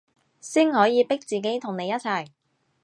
[0.39, 2.29] 先可以逼自己同你一齊